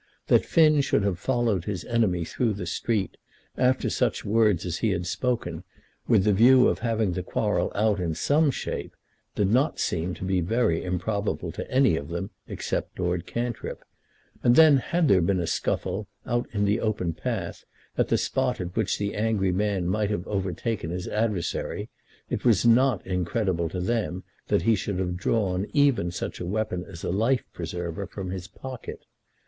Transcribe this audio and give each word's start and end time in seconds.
That 0.29 0.47
Finn 0.47 0.81
should 0.81 1.03
have 1.03 1.19
followed 1.19 1.65
his 1.65 1.85
enemy 1.85 2.25
through 2.25 2.53
the 2.53 2.65
street, 2.65 3.17
after 3.55 3.87
such 3.87 4.25
words 4.25 4.65
as 4.65 4.77
he 4.79 4.89
had 4.89 5.05
spoken, 5.05 5.63
with 6.07 6.23
the 6.23 6.33
view 6.33 6.67
of 6.67 6.79
having 6.79 7.11
the 7.11 7.21
quarrel 7.21 7.71
out 7.75 7.99
in 7.99 8.15
some 8.15 8.49
shape, 8.49 8.95
did 9.35 9.51
not 9.51 9.77
seem 9.77 10.15
to 10.15 10.23
be 10.23 10.41
very 10.41 10.83
improbable 10.83 11.51
to 11.51 11.69
any 11.69 11.97
of 11.97 12.09
them 12.09 12.31
except 12.47 12.97
Lord 12.97 13.27
Cantrip; 13.27 13.83
and 14.41 14.55
then 14.55 14.77
had 14.77 15.07
there 15.07 15.21
been 15.21 15.39
a 15.39 15.45
scuffle, 15.45 16.07
out 16.25 16.47
in 16.51 16.65
the 16.65 16.79
open 16.79 17.13
path, 17.13 17.63
at 17.95 18.07
the 18.07 18.17
spot 18.17 18.59
at 18.59 18.75
which 18.75 18.97
the 18.97 19.13
angry 19.13 19.51
man 19.51 19.87
might 19.87 20.09
have 20.09 20.25
overtaken 20.27 20.89
his 20.89 21.07
adversary, 21.09 21.91
it 22.27 22.43
was 22.43 22.65
not 22.65 23.05
incredible 23.05 23.69
to 23.69 23.79
them 23.79 24.23
that 24.47 24.63
he 24.63 24.73
should 24.73 24.97
have 24.97 25.15
drawn 25.15 25.67
even 25.73 26.09
such 26.09 26.39
a 26.39 26.45
weapon 26.47 26.83
as 26.89 27.03
a 27.03 27.11
life 27.11 27.43
preserver 27.53 28.07
from 28.07 28.31
his 28.31 28.47
pocket. 28.47 29.03